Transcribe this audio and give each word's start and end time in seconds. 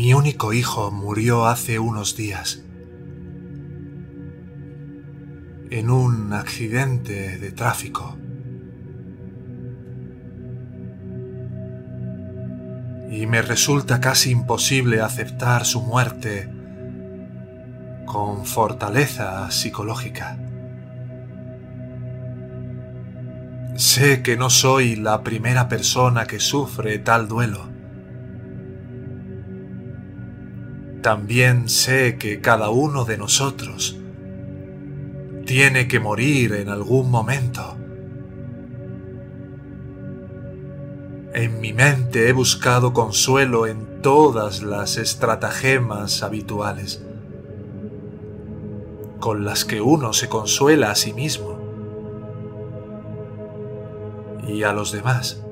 Mi 0.00 0.14
único 0.14 0.54
hijo 0.54 0.90
murió 0.90 1.44
hace 1.44 1.78
unos 1.78 2.16
días 2.16 2.62
en 5.68 5.90
un 5.90 6.32
accidente 6.32 7.36
de 7.38 7.52
tráfico. 7.52 8.16
Y 13.10 13.26
me 13.26 13.42
resulta 13.42 14.00
casi 14.00 14.30
imposible 14.30 15.02
aceptar 15.02 15.66
su 15.66 15.82
muerte 15.82 16.50
con 18.06 18.46
fortaleza 18.46 19.50
psicológica. 19.50 20.38
Sé 23.76 24.22
que 24.22 24.38
no 24.38 24.48
soy 24.48 24.96
la 24.96 25.22
primera 25.22 25.68
persona 25.68 26.24
que 26.24 26.40
sufre 26.40 26.98
tal 27.00 27.28
duelo. 27.28 27.79
También 31.02 31.70
sé 31.70 32.18
que 32.18 32.40
cada 32.40 32.68
uno 32.68 33.06
de 33.06 33.16
nosotros 33.16 33.96
tiene 35.46 35.88
que 35.88 35.98
morir 35.98 36.52
en 36.52 36.68
algún 36.68 37.10
momento. 37.10 37.76
En 41.32 41.60
mi 41.60 41.72
mente 41.72 42.28
he 42.28 42.32
buscado 42.32 42.92
consuelo 42.92 43.66
en 43.66 44.02
todas 44.02 44.62
las 44.62 44.98
estratagemas 44.98 46.22
habituales, 46.22 47.02
con 49.20 49.44
las 49.46 49.64
que 49.64 49.80
uno 49.80 50.12
se 50.12 50.28
consuela 50.28 50.90
a 50.90 50.96
sí 50.96 51.14
mismo 51.14 51.58
y 54.46 54.64
a 54.64 54.72
los 54.74 54.92
demás. 54.92 55.42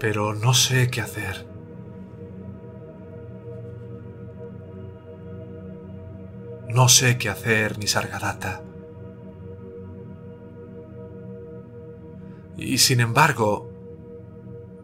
Pero 0.00 0.34
no 0.34 0.54
sé 0.54 0.90
qué 0.90 1.02
hacer. 1.02 1.46
No 6.70 6.88
sé 6.88 7.18
qué 7.18 7.28
hacer, 7.28 7.78
ni 7.78 7.86
Sargadata. 7.86 8.62
Y 12.56 12.78
sin 12.78 13.00
embargo, 13.00 13.70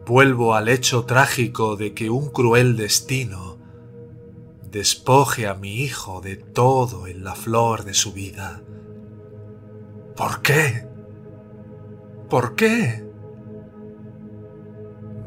vuelvo 0.04 0.54
al 0.54 0.68
hecho 0.68 1.04
trágico 1.04 1.76
de 1.76 1.94
que 1.94 2.10
un 2.10 2.28
cruel 2.28 2.76
destino 2.76 3.58
despoje 4.70 5.46
a 5.46 5.54
mi 5.54 5.76
hijo 5.76 6.20
de 6.20 6.36
todo 6.36 7.06
en 7.06 7.24
la 7.24 7.34
flor 7.34 7.84
de 7.84 7.94
su 7.94 8.12
vida. 8.12 8.62
¿Por 10.16 10.42
qué? 10.42 10.86
¿Por 12.28 12.56
qué? 12.56 13.05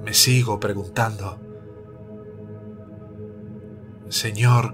Me 0.09 0.15
sigo 0.15 0.59
preguntando. 0.59 1.37
Señor, 4.09 4.73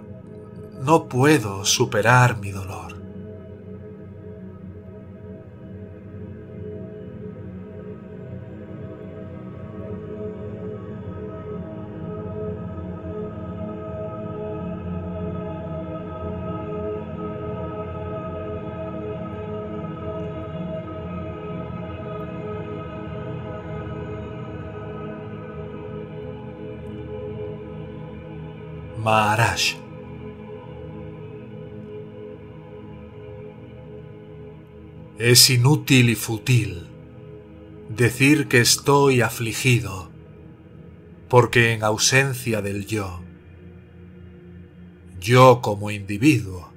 no 0.79 1.09
puedo 1.09 1.65
superar 1.65 2.37
mi 2.37 2.51
dolor. 2.51 2.84
Maharaj. 29.05 29.75
Es 35.19 35.47
inútil 35.51 36.09
y 36.09 36.15
fútil 36.15 36.87
decir 37.87 38.47
que 38.47 38.61
estoy 38.61 39.21
afligido, 39.21 40.09
porque 41.29 41.73
en 41.73 41.83
ausencia 41.83 42.63
del 42.63 42.87
yo, 42.87 43.21
yo 45.19 45.61
como 45.61 45.91
individuo, 45.91 46.73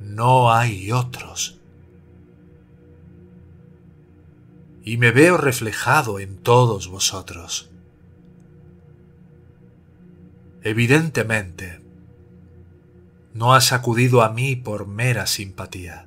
no 0.00 0.50
hay 0.52 0.90
otros. 0.90 1.60
Y 4.82 4.96
me 4.96 5.12
veo 5.12 5.36
reflejado 5.36 6.18
en 6.18 6.38
todos 6.38 6.88
vosotros. 6.88 7.70
Evidentemente, 10.66 11.78
no 13.34 13.52
has 13.52 13.74
acudido 13.74 14.22
a 14.22 14.30
mí 14.30 14.56
por 14.56 14.86
mera 14.86 15.26
simpatía, 15.26 16.06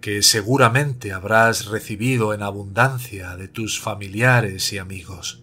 que 0.00 0.22
seguramente 0.22 1.12
habrás 1.12 1.66
recibido 1.66 2.32
en 2.32 2.42
abundancia 2.42 3.36
de 3.36 3.46
tus 3.46 3.78
familiares 3.78 4.72
y 4.72 4.78
amigos. 4.78 5.42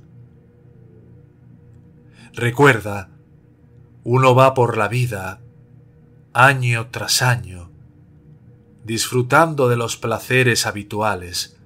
Recuerda, 2.33 3.11
uno 4.03 4.33
va 4.33 4.55
por 4.55 4.75
la 4.75 4.87
vida, 4.87 5.39
año 6.33 6.87
tras 6.89 7.21
año, 7.21 7.69
disfrutando 8.85 9.69
de 9.69 9.77
los 9.77 9.97
placeres 9.97 10.65
habituales 10.65 11.57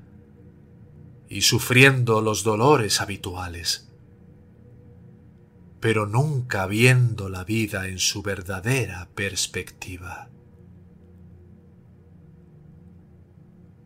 y 1.30 1.44
sufriendo 1.44 2.20
los 2.20 2.44
dolores 2.44 3.00
habituales 3.00 3.92
pero 5.84 6.06
nunca 6.06 6.66
viendo 6.66 7.28
la 7.28 7.44
vida 7.44 7.90
en 7.90 8.00
su 8.00 8.22
verdadera 8.22 9.10
perspectiva. 9.14 10.30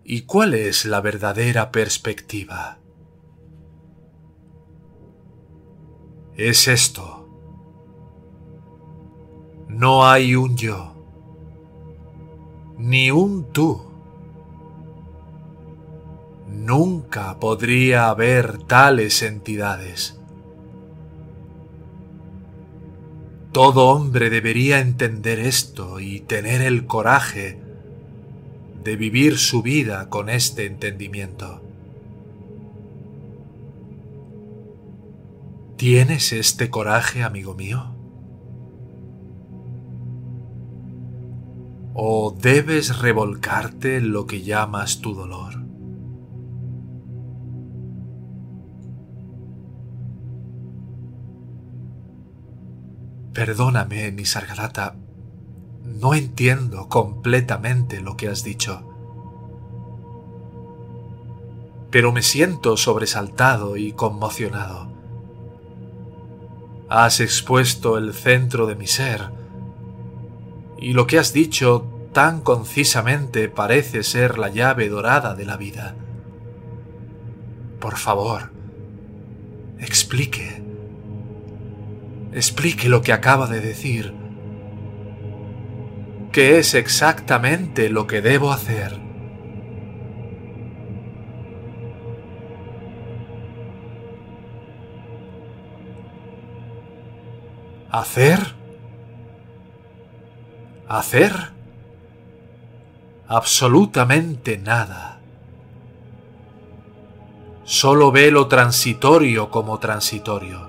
¿Y 0.04 0.22
cuál 0.22 0.54
es 0.54 0.86
la 0.86 1.02
verdadera 1.02 1.72
perspectiva? 1.72 2.78
Es 6.36 6.68
esto. 6.68 7.28
No 9.68 10.06
hay 10.06 10.36
un 10.36 10.56
yo, 10.56 10.94
ni 12.78 13.10
un 13.10 13.52
tú. 13.52 13.82
Nunca 16.46 17.40
podría 17.40 18.10
haber 18.10 18.60
tales 18.60 19.24
entidades. 19.24 20.22
Todo 23.58 23.88
hombre 23.88 24.30
debería 24.30 24.82
entender 24.82 25.40
esto 25.40 26.00
y 26.00 26.20
tener 26.20 26.62
el 26.62 26.86
coraje 26.86 27.60
de 28.84 28.96
vivir 28.96 29.40
su 29.40 29.64
vida 29.64 30.10
con 30.10 30.30
este 30.30 30.68
entendimiento. 30.68 31.64
¿Tienes 35.76 36.34
este 36.34 36.70
coraje, 36.70 37.24
amigo 37.24 37.56
mío? 37.56 37.96
¿O 41.96 42.38
debes 42.40 43.00
revolcarte 43.00 43.98
en 43.98 44.12
lo 44.12 44.28
que 44.28 44.44
llamas 44.44 45.02
tu 45.02 45.16
dolor? 45.16 45.67
Perdóname, 53.38 54.12
Nisargadatta. 54.12 54.96
No 55.84 56.16
entiendo 56.16 56.90
completamente 56.90 58.02
lo 58.02 58.18
que 58.18 58.30
has 58.30 58.44
dicho. 58.44 58.82
Pero 61.92 62.12
me 62.12 62.24
siento 62.24 62.78
sobresaltado 62.78 63.78
y 63.78 63.92
conmocionado. 63.92 64.92
Has 66.90 67.20
expuesto 67.20 68.00
el 68.00 68.16
centro 68.16 68.66
de 68.66 68.74
mi 68.74 68.88
ser, 68.88 69.30
y 70.80 70.94
lo 70.94 71.06
que 71.06 71.20
has 71.20 71.32
dicho 71.32 72.10
tan 72.14 72.42
concisamente 72.42 73.50
parece 73.50 74.02
ser 74.02 74.40
la 74.40 74.50
llave 74.50 74.90
dorada 74.90 75.36
de 75.36 75.46
la 75.46 75.58
vida. 75.58 75.96
Por 77.80 77.98
favor, 77.98 78.52
explique 79.78 80.67
explique 82.38 82.90
lo 82.90 83.02
que 83.02 83.14
acaba 83.14 83.48
de 83.48 83.60
decir. 83.62 84.14
¿Qué 86.32 86.60
es 86.60 86.74
exactamente 86.74 87.90
lo 87.90 88.08
que 88.08 88.22
debo 88.22 88.52
hacer? 88.52 88.98
¿Hacer? 97.90 98.40
¿Hacer? 100.88 101.58
absolutamente 103.28 104.58
nada. 104.58 105.20
Solo 107.64 108.12
ve 108.12 108.32
lo 108.32 108.48
transitorio 108.48 109.52
como 109.52 109.80
transitorio, 109.80 110.67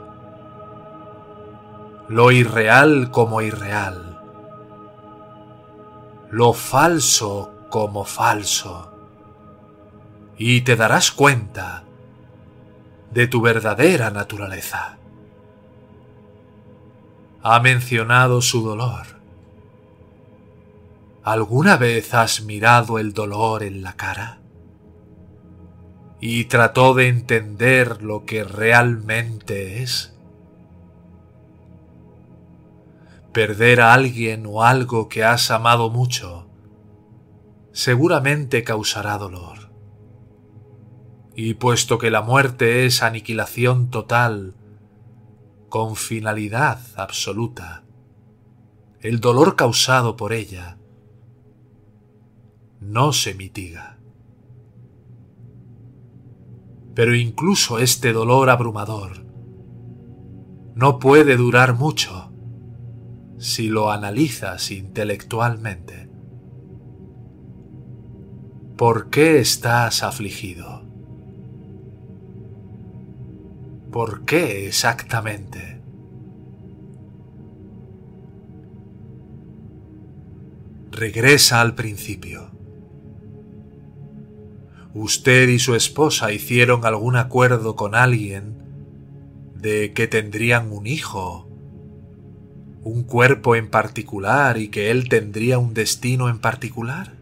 lo 2.09 2.31
irreal 2.31 3.11
como 3.11 3.43
irreal, 3.43 4.21
lo 6.31 6.53
falso 6.53 7.53
como 7.71 8.05
falso, 8.05 8.93
y 10.37 10.63
te 10.63 10.77
darás 10.77 11.11
cuenta 11.11 11.85
de 13.11 13.27
tu 13.27 13.41
verdadera 13.41 14.11
naturaleza. 14.11 14.99
Ha 17.43 17.61
mencionado 17.61 18.43
su 18.43 18.63
dolor 18.63 19.19
¿Alguna 21.29 21.77
vez 21.77 22.15
has 22.15 22.41
mirado 22.41 22.99
el 22.99 23.13
dolor 23.13 23.63
en 23.63 23.83
la 23.83 23.93
cara? 23.97 24.41
¿Y 26.21 26.47
trató 26.47 26.95
de 26.95 27.09
entender 27.09 28.03
lo 28.03 28.25
que 28.25 28.45
realmente 28.45 29.83
es? 29.83 30.18
Perder 33.39 33.81
a 33.81 33.95
alguien 33.95 34.47
o 34.47 34.65
algo 34.65 35.09
que 35.09 35.23
has 35.23 35.53
amado 35.53 35.91
mucho 35.91 36.49
seguramente 37.71 38.65
causará 38.65 39.17
dolor. 39.17 39.71
Y 41.37 41.55
puesto 41.55 41.99
que 41.99 42.11
la 42.11 42.21
muerte 42.21 42.85
es 42.85 43.01
aniquilación 43.01 43.91
total, 43.91 44.57
con 45.69 45.95
finalidad 45.95 46.81
absoluta, 46.97 47.85
el 49.03 49.21
dolor 49.21 49.55
causado 49.55 50.17
por 50.17 50.33
ella 50.33 50.77
no 52.81 53.13
se 53.13 53.35
mitiga. 53.35 54.01
Pero 56.93 57.15
incluso 57.15 57.79
este 57.79 58.13
dolor 58.13 58.51
abrumador 58.51 59.25
no 60.75 60.99
puede 60.99 61.37
durar 61.37 61.75
mucho 61.75 62.28
si 63.39 63.69
lo 63.69 63.91
analizas 63.91 64.71
intelectualmente. 64.71 66.09
¿Por 68.77 69.11
qué 69.11 69.39
estás 69.39 70.03
afligido? 70.03 70.83
¿Por 73.91 74.25
qué 74.25 74.67
exactamente? 74.69 75.81
Regresa 80.91 81.61
al 81.61 81.75
principio 81.75 82.59
usted 85.01 85.49
y 85.49 85.59
su 85.59 85.75
esposa 85.75 86.33
hicieron 86.33 86.85
algún 86.85 87.17
acuerdo 87.17 87.77
con 87.77 87.95
alguien 87.95 88.57
de 89.55 89.93
que 89.93 90.07
tendrían 90.07 90.73
un 90.73 90.87
hijo, 90.87 91.48
un 92.89 93.03
cuerpo 93.03 93.55
en 93.55 93.69
particular 93.69 94.57
y 94.57 94.69
que 94.69 94.91
él 94.91 95.11
tendría 95.11 95.59
un 95.59 95.75
destino 95.75 96.31
en 96.31 96.39
particular? 96.39 97.13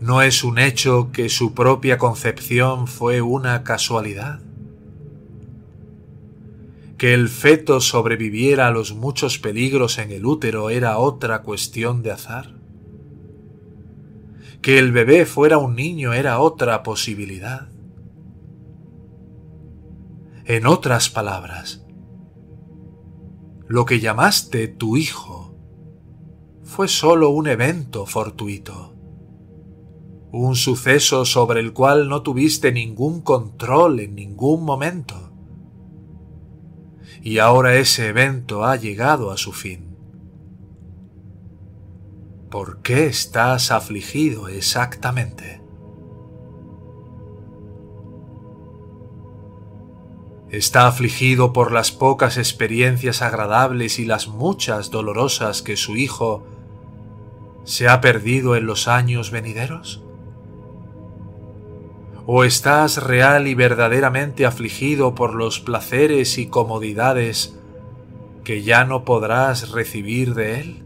¿No 0.00 0.20
es 0.20 0.44
un 0.44 0.58
hecho 0.58 1.10
que 1.10 1.30
su 1.30 1.54
propia 1.54 1.96
concepción 1.96 2.86
fue 2.86 3.22
una 3.22 3.64
casualidad? 3.64 4.40
¿Que 6.98 7.14
el 7.14 7.30
feto 7.30 7.80
sobreviviera 7.80 8.68
a 8.68 8.70
los 8.70 8.94
muchos 8.94 9.38
peligros 9.38 9.96
en 9.96 10.12
el 10.12 10.26
útero 10.26 10.68
era 10.68 10.98
otra 10.98 11.40
cuestión 11.40 12.02
de 12.02 12.12
azar? 12.12 12.52
Que 14.60 14.78
el 14.78 14.92
bebé 14.92 15.24
fuera 15.24 15.56
un 15.56 15.74
niño 15.74 16.12
era 16.12 16.40
otra 16.40 16.82
posibilidad. 16.82 17.68
En 20.44 20.66
otras 20.66 21.08
palabras, 21.08 21.83
lo 23.66 23.86
que 23.86 23.98
llamaste 23.98 24.68
tu 24.68 24.96
hijo 24.96 25.56
fue 26.62 26.88
sólo 26.88 27.30
un 27.30 27.46
evento 27.46 28.04
fortuito, 28.04 28.94
un 30.32 30.56
suceso 30.56 31.24
sobre 31.24 31.60
el 31.60 31.72
cual 31.72 32.08
no 32.08 32.22
tuviste 32.22 32.72
ningún 32.72 33.22
control 33.22 34.00
en 34.00 34.14
ningún 34.14 34.64
momento. 34.64 35.32
Y 37.22 37.38
ahora 37.38 37.76
ese 37.76 38.08
evento 38.08 38.64
ha 38.64 38.76
llegado 38.76 39.30
a 39.30 39.38
su 39.38 39.52
fin. 39.52 39.96
¿Por 42.50 42.82
qué 42.82 43.06
estás 43.06 43.70
afligido 43.70 44.48
exactamente? 44.48 45.63
Está 50.54 50.86
afligido 50.86 51.52
por 51.52 51.72
las 51.72 51.90
pocas 51.90 52.36
experiencias 52.36 53.22
agradables 53.22 53.98
y 53.98 54.04
las 54.04 54.28
muchas 54.28 54.92
dolorosas 54.92 55.62
que 55.62 55.76
su 55.76 55.96
hijo 55.96 56.46
se 57.64 57.88
ha 57.88 58.00
perdido 58.00 58.54
en 58.54 58.64
los 58.64 58.86
años 58.86 59.32
venideros? 59.32 60.04
¿O 62.24 62.44
estás 62.44 63.02
real 63.02 63.48
y 63.48 63.56
verdaderamente 63.56 64.46
afligido 64.46 65.16
por 65.16 65.34
los 65.34 65.58
placeres 65.58 66.38
y 66.38 66.46
comodidades 66.46 67.58
que 68.44 68.62
ya 68.62 68.84
no 68.84 69.04
podrás 69.04 69.72
recibir 69.72 70.34
de 70.34 70.60
él? 70.60 70.84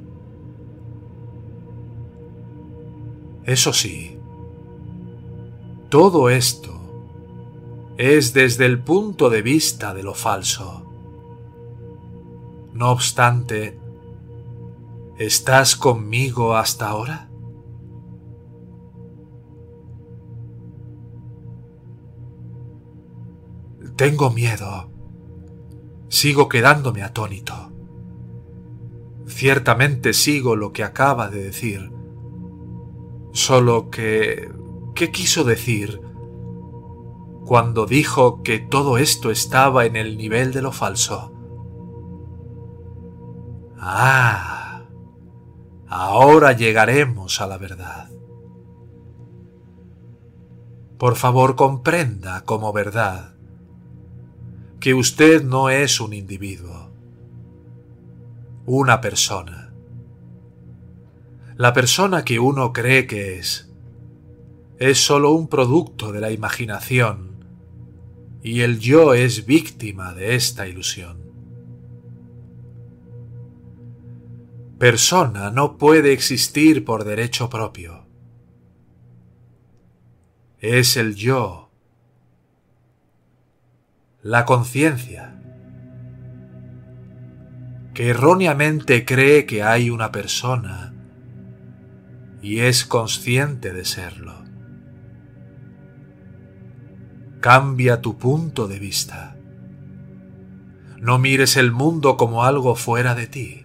Eso 3.45 3.75
sí, 3.75 4.19
todo 5.91 6.31
esto 6.31 6.78
es 7.99 8.33
desde 8.33 8.65
el 8.65 8.79
punto 8.79 9.29
de 9.29 9.43
vista 9.43 9.93
de 9.93 10.03
lo 10.03 10.15
falso. 10.15 10.87
No 12.73 12.91
obstante, 12.91 13.79
¿estás 15.19 15.77
conmigo 15.77 16.57
hasta 16.57 16.89
ahora? 16.89 17.29
Tengo 23.97 24.31
miedo. 24.31 24.91
Sigo 26.09 26.49
quedándome 26.49 27.03
atónito. 27.03 27.73
Ciertamente 29.27 30.13
sigo 30.13 30.57
lo 30.57 30.73
que 30.73 30.85
acaba 30.85 31.29
de 31.29 31.43
decir 31.43 31.99
Solo 33.33 33.91
que... 33.91 34.51
¿Qué 34.95 35.13
quiso 35.13 35.45
decir 35.45 36.01
cuando 37.49 37.87
dijo 37.87 38.43
que 38.43 38.59
todo 38.59 38.99
esto 38.99 39.31
estaba 39.31 39.87
en 39.87 39.97
el 39.97 40.19
nivel 40.19 40.53
de 40.53 40.61
lo 40.61 40.71
falso? 40.71 41.33
Ah, 43.79 44.83
ahora 45.89 46.53
llegaremos 46.53 47.41
a 47.41 47.47
la 47.47 47.57
verdad. 47.57 48.11
Por 50.99 51.17
favor 51.17 51.57
comprenda 51.57 52.45
como 52.45 52.71
verdad 52.75 53.35
que 54.79 54.93
usted 54.93 55.43
no 55.43 55.71
es 55.71 56.03
un 56.03 56.13
individuo, 56.13 56.91
una 58.67 59.01
persona 59.01 59.73
la 61.57 61.73
persona 61.73 62.25
que 62.25 62.39
uno 62.39 62.73
cree 62.73 63.09
que 63.09 63.37
es 63.37 63.73
es 64.79 65.05
sólo 65.05 65.33
un 65.33 65.49
producto 65.49 66.13
de 66.13 66.21
la 66.21 66.31
imaginación 66.31 67.28
y 68.43 68.61
el 68.61 68.79
yo 68.79 69.15
es 69.15 69.47
víctima 69.47 70.15
de 70.15 70.35
esta 70.35 70.67
ilusión. 70.67 71.29
Persona 74.79 75.51
no 75.51 75.77
puede 75.77 76.13
existir 76.13 76.85
por 76.85 77.05
derecho 77.05 77.51
propio. 77.51 78.07
Es 80.61 80.97
el 80.97 81.17
yo, 81.17 81.71
la 84.23 84.45
conciencia, 84.45 85.35
que 87.93 88.11
erróneamente 88.11 89.05
cree 89.05 89.47
que 89.47 89.65
hay 89.65 89.91
una 89.91 90.13
persona 90.13 90.95
y 92.41 92.61
es 92.61 92.85
consciente 92.85 93.73
de 93.73 93.85
serlo. 93.85 94.38
Cambia 97.51 98.03
tu 98.03 98.19
punto 98.19 98.69
de 98.69 98.79
vista. 98.79 99.35
No 101.01 101.19
mires 101.19 101.57
el 101.57 101.73
mundo 101.73 102.19
como 102.19 102.45
algo 102.45 102.75
fuera 102.75 103.15
de 103.15 103.27
ti. 103.27 103.63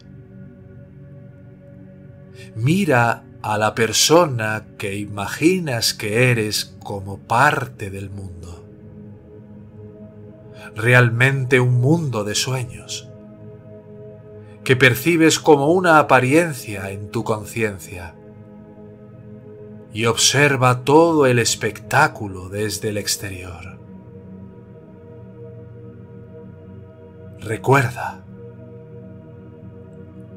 Mira 2.56 3.26
a 3.42 3.58
la 3.58 3.76
persona 3.76 4.68
que 4.78 4.96
imaginas 4.96 5.94
que 5.94 6.32
eres 6.32 6.78
como 6.82 7.18
parte 7.18 7.90
del 7.90 8.10
mundo. 8.10 8.66
Realmente 10.78 11.60
un 11.60 11.82
mundo 11.82 12.24
de 12.24 12.36
sueños, 12.36 13.10
que 14.64 14.78
percibes 14.78 15.40
como 15.40 15.74
una 15.74 16.00
apariencia 16.00 16.90
en 16.90 17.12
tu 17.12 17.26
conciencia 17.26 18.16
y 19.94 20.06
observa 20.06 20.84
todo 20.84 21.28
el 21.28 21.38
espectáculo 21.38 22.50
desde 22.50 22.90
el 22.90 22.98
exterior. 22.98 23.80
Recuerda, 27.40 28.26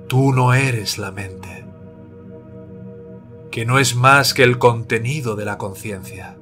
tú 0.08 0.32
no 0.32 0.52
eres 0.52 0.98
la 0.98 1.10
mente, 1.10 1.64
que 3.50 3.64
no 3.64 3.78
es 3.78 3.96
más 3.96 4.34
que 4.34 4.42
el 4.42 4.58
contenido 4.58 5.36
de 5.36 5.44
la 5.46 5.56
conciencia. 5.56 6.36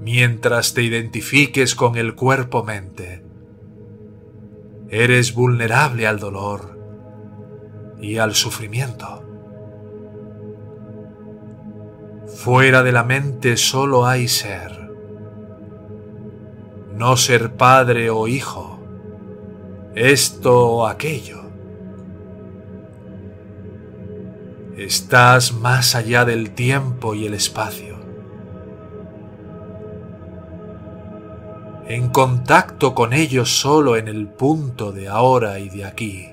Mientras 0.00 0.74
te 0.74 0.82
identifiques 0.82 1.74
con 1.74 1.96
el 1.96 2.14
cuerpo-mente, 2.14 3.22
eres 4.88 5.34
vulnerable 5.34 6.06
al 6.06 6.18
dolor 6.18 6.78
y 8.00 8.16
al 8.16 8.34
sufrimiento. 8.34 9.27
Fuera 12.36 12.82
de 12.82 12.92
la 12.92 13.04
mente 13.04 13.56
solo 13.56 14.06
hay 14.06 14.28
ser. 14.28 14.90
No 16.94 17.16
ser 17.16 17.54
padre 17.54 18.10
o 18.10 18.28
hijo, 18.28 18.78
esto 19.94 20.68
o 20.68 20.86
aquello. 20.86 21.40
Estás 24.76 25.54
más 25.54 25.94
allá 25.94 26.24
del 26.24 26.50
tiempo 26.50 27.14
y 27.14 27.26
el 27.26 27.34
espacio. 27.34 27.96
En 31.86 32.10
contacto 32.10 32.94
con 32.94 33.14
ellos 33.14 33.58
solo 33.58 33.96
en 33.96 34.06
el 34.06 34.28
punto 34.28 34.92
de 34.92 35.08
ahora 35.08 35.58
y 35.58 35.70
de 35.70 35.86
aquí. 35.86 36.28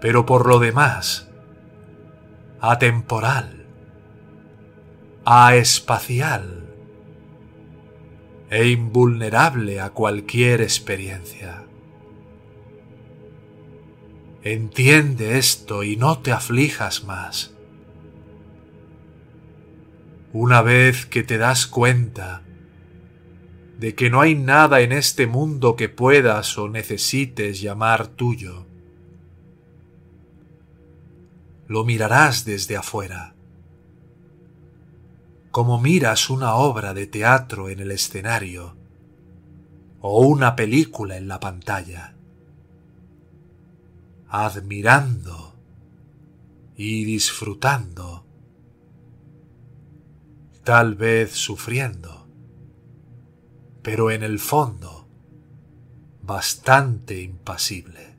Pero 0.00 0.26
por 0.26 0.46
lo 0.46 0.58
demás, 0.58 1.30
atemporal 2.60 3.61
espacial 5.54 6.74
e 8.50 8.68
invulnerable 8.68 9.80
a 9.80 9.90
cualquier 9.90 10.60
experiencia. 10.60 11.64
Entiende 14.42 15.38
esto 15.38 15.84
y 15.84 15.96
no 15.96 16.18
te 16.18 16.32
aflijas 16.32 17.04
más. 17.04 17.54
Una 20.32 20.60
vez 20.60 21.06
que 21.06 21.22
te 21.22 21.38
das 21.38 21.66
cuenta 21.66 22.42
de 23.78 23.94
que 23.94 24.10
no 24.10 24.20
hay 24.20 24.34
nada 24.34 24.80
en 24.80 24.92
este 24.92 25.26
mundo 25.26 25.76
que 25.76 25.88
puedas 25.88 26.58
o 26.58 26.68
necesites 26.68 27.60
llamar 27.60 28.08
tuyo, 28.08 28.66
lo 31.68 31.84
mirarás 31.84 32.44
desde 32.44 32.76
afuera 32.76 33.31
como 35.52 35.78
miras 35.78 36.30
una 36.30 36.54
obra 36.54 36.94
de 36.94 37.06
teatro 37.06 37.68
en 37.68 37.80
el 37.80 37.90
escenario 37.90 38.74
o 40.00 40.26
una 40.26 40.56
película 40.56 41.18
en 41.18 41.28
la 41.28 41.40
pantalla, 41.40 42.16
admirando 44.28 45.54
y 46.74 47.04
disfrutando, 47.04 48.24
tal 50.64 50.94
vez 50.94 51.32
sufriendo, 51.32 52.26
pero 53.82 54.10
en 54.10 54.22
el 54.22 54.38
fondo 54.38 55.06
bastante 56.22 57.20
impasible. 57.20 58.11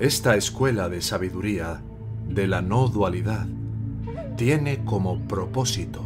Esta 0.00 0.36
escuela 0.36 0.88
de 0.88 1.02
sabiduría 1.02 1.82
de 2.28 2.46
la 2.46 2.62
no 2.62 2.86
dualidad 2.86 3.48
tiene 4.36 4.84
como 4.84 5.26
propósito 5.26 6.04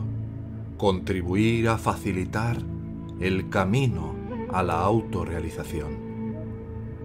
contribuir 0.78 1.68
a 1.68 1.76
facilitar 1.76 2.56
el 3.20 3.50
camino 3.50 4.14
a 4.50 4.62
la 4.62 4.80
autorrealización. 4.80 5.90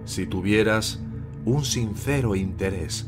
Si 0.06 0.24
tuvieras 0.24 1.02
un 1.44 1.66
sincero 1.66 2.34
interés 2.34 3.06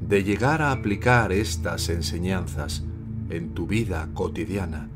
de 0.00 0.24
llegar 0.24 0.60
a 0.60 0.72
aplicar 0.72 1.30
estas 1.30 1.90
enseñanzas 1.90 2.82
en 3.30 3.50
tu 3.50 3.68
vida 3.68 4.08
cotidiana 4.12 4.88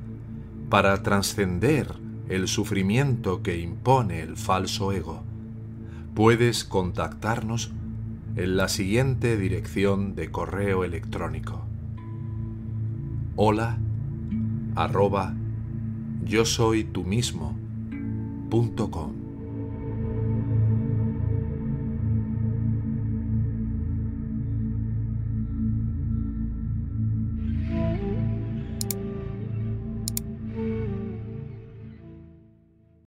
para 0.68 1.04
trascender 1.04 1.94
el 2.28 2.48
sufrimiento 2.48 3.44
que 3.44 3.60
impone 3.60 4.22
el 4.22 4.36
falso 4.36 4.90
ego, 4.90 5.22
puedes 6.16 6.64
contactarnos 6.64 7.70
en 8.38 8.56
la 8.56 8.68
siguiente 8.68 9.36
dirección 9.36 10.14
de 10.14 10.30
correo 10.30 10.84
electrónico. 10.84 11.66
Hola 13.34 13.78
arroba 14.76 15.34
yo 16.24 16.44
soy 16.44 16.84
tú 16.84 17.02
mismo. 17.02 17.56